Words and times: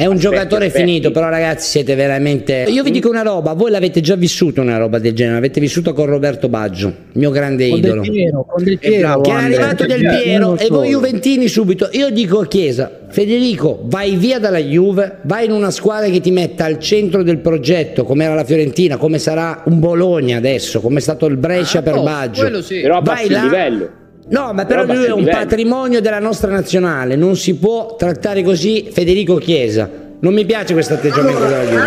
È 0.00 0.06
un 0.06 0.14
Aspetti, 0.16 0.34
giocatore 0.34 0.66
aspetti. 0.66 0.84
finito, 0.86 1.10
però 1.10 1.28
ragazzi 1.28 1.68
siete 1.68 1.94
veramente... 1.94 2.64
Io 2.68 2.82
vi 2.82 2.90
dico 2.90 3.10
una 3.10 3.20
roba, 3.20 3.52
voi 3.52 3.70
l'avete 3.70 4.00
già 4.00 4.14
vissuto 4.16 4.62
una 4.62 4.78
roba 4.78 4.98
del 4.98 5.12
genere, 5.12 5.34
l'avete 5.34 5.60
vissuto 5.60 5.92
con 5.92 6.06
Roberto 6.06 6.48
Baggio, 6.48 6.90
mio 7.12 7.28
grande 7.30 7.68
Con 7.68 7.78
idolo. 7.78 8.00
Del 8.00 8.10
Piero, 8.10 8.44
con 8.48 8.64
Del 8.64 8.78
Piero. 8.78 8.98
bravo, 9.00 9.20
Che 9.20 9.30
è 9.30 9.34
arrivato 9.34 9.84
del 9.86 10.00
Piero 10.22 10.56
e 10.56 10.68
voi. 10.68 10.88
Juventini 10.88 11.48
subito. 11.48 11.90
Io 11.92 12.08
dico 12.08 12.40
a 12.40 12.46
Chiesa, 12.46 12.90
Federico, 13.10 13.80
vai 13.84 14.16
via 14.16 14.38
dalla 14.38 14.56
Juve, 14.58 15.18
vai 15.24 15.44
in 15.44 15.52
una 15.52 15.70
squadra 15.70 16.08
che 16.08 16.20
ti 16.20 16.30
metta 16.30 16.64
al 16.64 16.78
centro 16.78 17.22
del 17.22 17.36
progetto, 17.36 18.04
come 18.04 18.24
era 18.24 18.32
la 18.34 18.44
Fiorentina, 18.44 18.96
come 18.96 19.18
sarà 19.18 19.64
un 19.66 19.80
Bologna 19.80 20.38
adesso, 20.38 20.80
come 20.80 20.96
è 20.96 21.02
stato 21.02 21.26
il 21.26 21.36
Brescia 21.36 21.82
per 21.82 21.96
Oh, 21.96 22.02
Baggio. 22.02 22.40
quello 22.40 22.62
sì. 22.62 22.80
Però 22.80 23.02
Vai 23.02 23.12
abbassi 23.14 23.26
il 23.26 23.32
là. 23.32 23.42
livello. 23.42 23.88
No, 24.30 24.52
ma 24.52 24.64
però 24.64 24.84
Però 24.84 24.98
lui 24.98 25.06
è 25.06 25.12
un 25.12 25.24
patrimonio 25.24 26.00
della 26.00 26.20
nostra 26.20 26.50
nazionale, 26.50 27.16
non 27.16 27.36
si 27.36 27.56
può 27.56 27.96
trattare 27.96 28.42
così 28.42 28.88
Federico 28.92 29.36
Chiesa. 29.36 29.88
Non 30.20 30.34
mi 30.34 30.44
piace 30.44 30.72
questo 30.72 30.94
atteggiamento 30.94 31.40
della 31.40 31.64
Juve. 31.64 31.82